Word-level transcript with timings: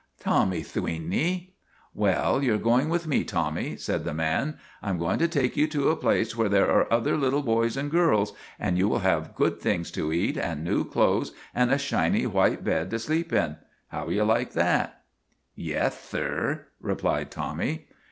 "Tommy 0.19 0.61
Thweeney."" 0.63 1.51
Well, 2.03 2.43
you 2.43 2.55
're 2.55 2.57
going 2.57 2.89
with 2.89 3.05
me, 3.05 3.23
Tommy," 3.23 3.75
said 3.77 4.03
the 4.03 4.15
man." 4.15 4.57
I 4.81 4.89
'm 4.89 4.97
going 4.97 5.19
to 5.19 5.27
take 5.27 5.55
you 5.55 5.67
to 5.67 5.89
a 5.91 5.95
place 5.95 6.35
where 6.35 6.49
there 6.49 6.71
are 6.71 6.91
other 6.91 7.15
little 7.15 7.43
boys 7.43 7.77
and 7.77 7.91
girls, 7.91 8.33
and 8.59 8.79
you 8.79 8.87
will 8.87 8.97
have 9.01 9.35
good 9.35 9.61
things 9.61 9.91
to 9.91 10.11
eat, 10.11 10.37
and 10.39 10.63
new 10.63 10.85
clothes, 10.85 11.33
and 11.53 11.71
a 11.71 11.77
shiny 11.77 12.25
white 12.25 12.63
bed 12.63 12.89
to 12.89 12.97
sleep 12.97 13.31
in. 13.31 13.57
How 13.89 14.05
will 14.05 14.13
you 14.13 14.23
like 14.23 14.53
that?"" 14.53 15.03
Yeth, 15.55 15.93
thir," 15.93 16.65
replied 16.79 17.29
Tommy. 17.29 17.85